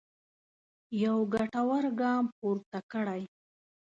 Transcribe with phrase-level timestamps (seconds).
[1.03, 3.21] یو ګټور ګام پورته کړی.